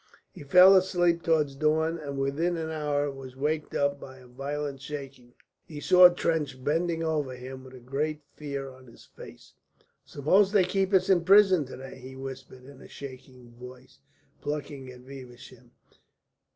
He 0.31 0.41
fell 0.41 0.75
asleep 0.75 1.21
towards 1.21 1.53
dawn, 1.53 1.99
and 1.99 2.17
within 2.17 2.57
an 2.57 2.71
hour 2.71 3.11
was 3.11 3.35
waked 3.35 3.75
up 3.75 3.99
by 3.99 4.17
a 4.17 4.25
violent 4.25 4.81
shaking. 4.81 5.35
He 5.67 5.79
saw 5.79 6.09
Trench 6.09 6.63
bending 6.63 7.03
over 7.03 7.35
him 7.35 7.63
with 7.63 7.75
a 7.75 7.79
great 7.79 8.23
fear 8.35 8.67
on 8.71 8.87
his 8.87 9.05
face. 9.05 9.53
"Suppose 10.03 10.53
they 10.53 10.63
keep 10.63 10.91
us 10.91 11.07
in 11.07 11.19
the 11.19 11.25
prison 11.25 11.65
to 11.65 11.77
day," 11.77 11.99
he 11.99 12.15
whispered 12.15 12.65
in 12.65 12.81
a 12.81 12.87
shaking 12.87 13.51
voice, 13.51 13.99
plucking 14.41 14.89
at 14.91 15.05
Feversham. 15.05 15.69